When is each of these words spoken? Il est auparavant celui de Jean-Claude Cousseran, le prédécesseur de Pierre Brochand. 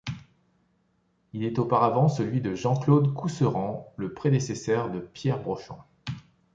Il 1.31 1.43
est 1.43 1.59
auparavant 1.59 2.09
celui 2.09 2.41
de 2.41 2.55
Jean-Claude 2.55 3.13
Cousseran, 3.13 3.93
le 3.97 4.15
prédécesseur 4.15 4.89
de 4.89 4.99
Pierre 4.99 5.39
Brochand. 5.39 5.83